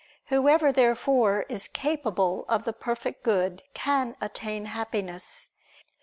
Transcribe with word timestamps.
Whoever, 0.29 0.71
therefore, 0.71 1.45
is 1.47 1.67
capable 1.67 2.43
of 2.49 2.65
the 2.65 2.73
Perfect 2.73 3.21
Good 3.23 3.61
can 3.75 4.15
attain 4.19 4.65
Happiness. 4.65 5.51